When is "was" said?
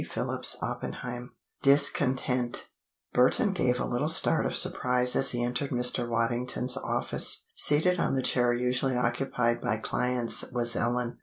10.51-10.75